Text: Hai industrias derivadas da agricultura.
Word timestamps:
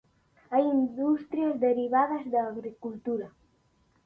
Hai 0.53 0.63
industrias 0.77 1.55
derivadas 1.65 2.23
da 2.33 2.41
agricultura. 2.51 3.27